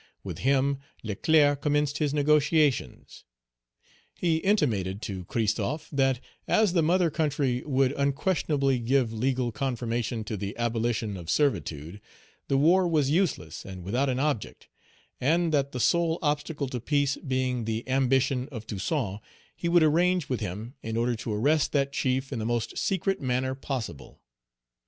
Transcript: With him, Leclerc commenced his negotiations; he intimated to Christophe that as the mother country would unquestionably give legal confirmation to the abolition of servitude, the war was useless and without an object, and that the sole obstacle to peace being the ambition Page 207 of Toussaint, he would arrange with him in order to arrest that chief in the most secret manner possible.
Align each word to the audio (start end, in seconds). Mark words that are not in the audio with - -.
With 0.23 0.39
him, 0.39 0.79
Leclerc 1.03 1.61
commenced 1.61 1.99
his 1.99 2.11
negotiations; 2.11 3.23
he 4.15 4.37
intimated 4.37 4.99
to 5.03 5.25
Christophe 5.25 5.89
that 5.91 6.19
as 6.47 6.73
the 6.73 6.81
mother 6.81 7.11
country 7.11 7.61
would 7.67 7.91
unquestionably 7.91 8.79
give 8.79 9.13
legal 9.13 9.51
confirmation 9.51 10.23
to 10.23 10.35
the 10.35 10.57
abolition 10.57 11.17
of 11.17 11.29
servitude, 11.29 12.01
the 12.47 12.57
war 12.57 12.87
was 12.87 13.11
useless 13.11 13.63
and 13.63 13.83
without 13.83 14.09
an 14.09 14.17
object, 14.17 14.69
and 15.19 15.53
that 15.53 15.71
the 15.71 15.79
sole 15.79 16.17
obstacle 16.23 16.67
to 16.69 16.79
peace 16.79 17.15
being 17.17 17.65
the 17.65 17.87
ambition 17.87 18.47
Page 18.47 18.49
207 18.49 18.57
of 18.57 18.65
Toussaint, 18.67 19.19
he 19.55 19.69
would 19.69 19.83
arrange 19.83 20.27
with 20.29 20.39
him 20.39 20.73
in 20.81 20.97
order 20.97 21.13
to 21.15 21.31
arrest 21.31 21.73
that 21.73 21.93
chief 21.93 22.33
in 22.33 22.39
the 22.39 22.45
most 22.47 22.75
secret 22.75 23.21
manner 23.21 23.53
possible. 23.53 24.19